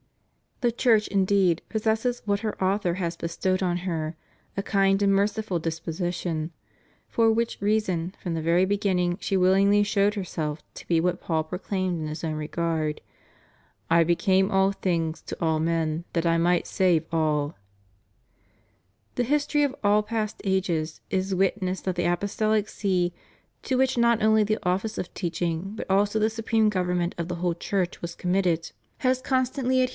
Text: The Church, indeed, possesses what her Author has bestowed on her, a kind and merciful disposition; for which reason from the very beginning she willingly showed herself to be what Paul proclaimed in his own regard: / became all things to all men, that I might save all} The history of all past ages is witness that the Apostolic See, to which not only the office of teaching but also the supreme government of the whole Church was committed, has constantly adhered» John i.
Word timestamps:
The 0.61 0.71
Church, 0.71 1.07
indeed, 1.07 1.63
possesses 1.69 2.21
what 2.25 2.41
her 2.41 2.59
Author 2.63 2.95
has 2.95 3.15
bestowed 3.15 3.63
on 3.63 3.77
her, 3.77 4.15
a 4.55 4.61
kind 4.61 5.01
and 5.01 5.13
merciful 5.13 5.57
disposition; 5.57 6.51
for 7.07 7.31
which 7.31 7.59
reason 7.61 8.13
from 8.21 8.33
the 8.33 8.41
very 8.43 8.65
beginning 8.65 9.17
she 9.19 9.37
willingly 9.37 9.81
showed 9.81 10.13
herself 10.13 10.61
to 10.75 10.87
be 10.87 10.99
what 10.99 11.21
Paul 11.21 11.43
proclaimed 11.43 11.99
in 11.99 12.07
his 12.07 12.23
own 12.23 12.33
regard: 12.33 13.01
/ 13.53 14.05
became 14.05 14.51
all 14.51 14.71
things 14.71 15.21
to 15.23 15.37
all 15.41 15.59
men, 15.59 16.05
that 16.13 16.27
I 16.27 16.37
might 16.37 16.67
save 16.67 17.05
all} 17.11 17.55
The 19.15 19.23
history 19.23 19.63
of 19.63 19.75
all 19.83 20.01
past 20.03 20.41
ages 20.43 21.01
is 21.09 21.33
witness 21.33 21.81
that 21.81 21.95
the 21.95 22.11
Apostolic 22.11 22.69
See, 22.69 23.13
to 23.63 23.77
which 23.79 23.97
not 23.97 24.21
only 24.21 24.43
the 24.43 24.59
office 24.61 24.99
of 24.99 25.11
teaching 25.15 25.73
but 25.75 25.89
also 25.89 26.19
the 26.19 26.29
supreme 26.29 26.69
government 26.69 27.13
of 27.19 27.27
the 27.27 27.35
whole 27.35 27.55
Church 27.55 27.99
was 28.01 28.15
committed, 28.15 28.71
has 28.99 29.21
constantly 29.21 29.77
adhered» 29.81 29.87
John 29.89 29.89
i. 29.89 29.89